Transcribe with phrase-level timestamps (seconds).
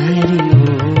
[0.00, 0.99] えるよ。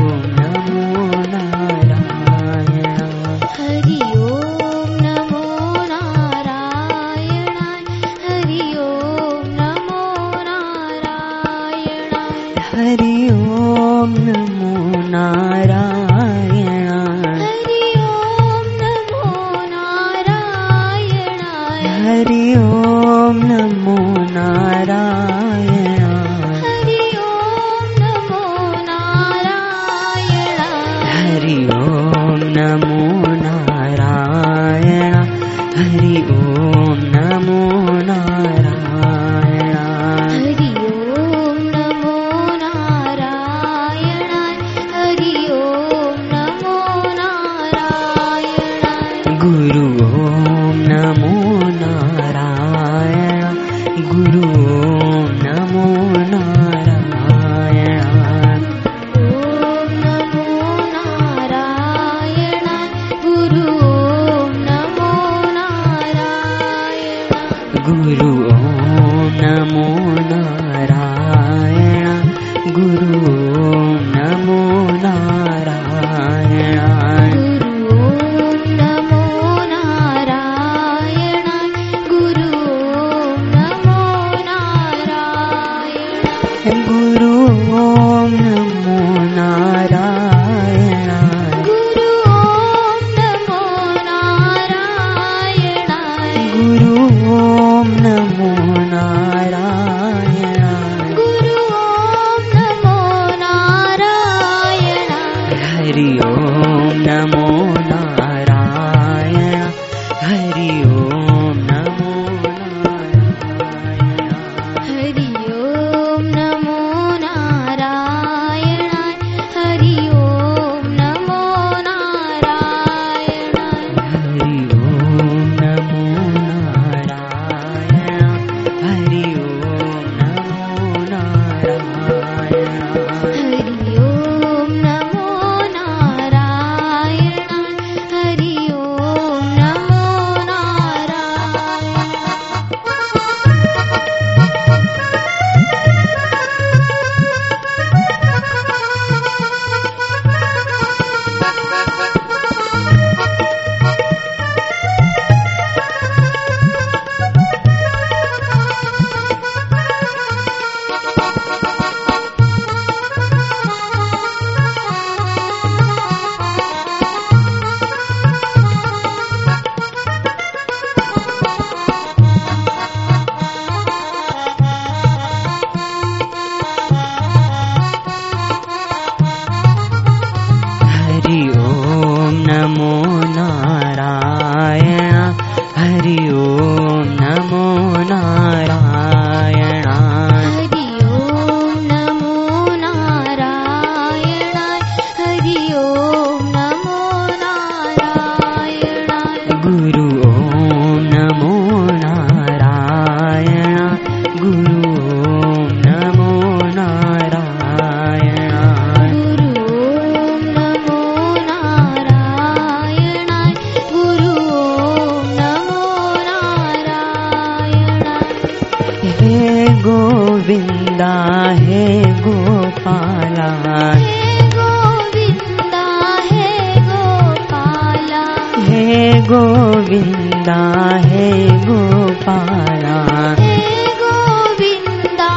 [229.20, 230.60] गोविन्दा
[231.04, 232.98] हे गोपाला।
[233.40, 235.32] हे गोविन्दा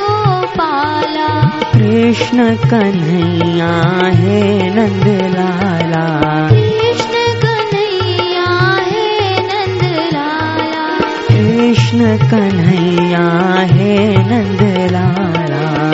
[0.00, 1.28] गोपाला।
[1.74, 6.06] कृष्ण कन्हैया हे नन्दलाला
[6.50, 9.08] कृष्ण कन्हैया हे
[9.40, 10.98] नन्दलाला
[11.28, 13.26] कृष्ण कन्हैया
[13.72, 15.89] हे नन्दलाला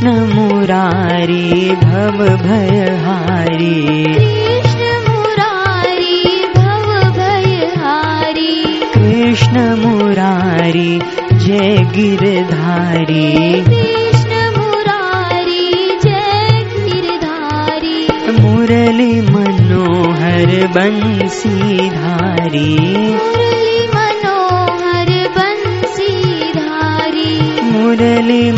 [0.00, 11.00] कृष्ण मुरारी भव भयहारी। कृष्ण मुरारी भव भयहारी। कृष्ण मुरारी
[11.32, 18.08] जय गिरधारी। कृष्ण मुरारी जय गिरधारी।
[18.40, 22.74] मुरली मनोहर बंसीधारी।
[23.14, 28.50] मुरली मनोहर बंसीधारी। मुरली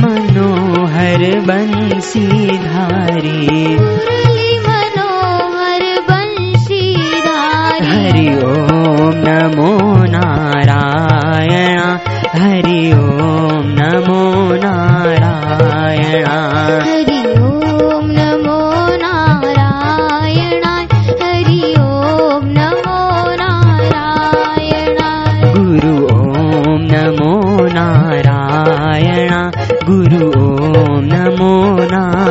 [1.46, 3.38] बंशीहरि
[4.66, 7.36] मनोहर हर बंशीना
[7.90, 9.72] हरि ओम नमो
[10.14, 11.78] नारायण
[12.42, 14.22] हरि ओम नमो
[14.64, 16.26] नारायण।
[16.86, 18.58] हरि ओम नमो
[19.02, 20.64] नारायण
[21.22, 23.00] हरि ओम नमो
[23.42, 25.00] नारायण।
[25.56, 27.32] गुरु ओम नमो
[27.78, 29.32] नारायण
[29.86, 31.52] गुरु ओम नमो।
[31.92, 32.21] ना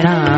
[0.00, 0.37] ಪ್ರಾಣ